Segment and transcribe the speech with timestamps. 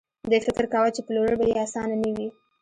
[0.29, 2.27] دوی فکر کاوه چې پلورل به يې اسانه نه وي.